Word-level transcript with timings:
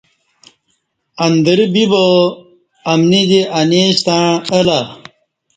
اندرہ 1.25 1.65
بِبیا 1.73 2.05
امنی 2.91 3.21
دی 3.29 3.39
انی 3.59 3.83
ستݩع 4.01 4.31
الہ 4.57 4.79